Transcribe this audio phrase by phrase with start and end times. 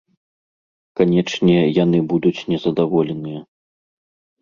[1.01, 3.47] Канечне, яны будуць незадаволеныя.